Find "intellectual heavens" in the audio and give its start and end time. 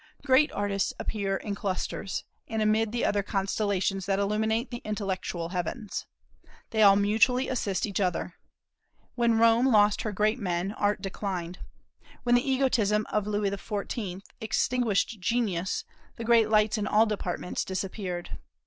4.83-6.07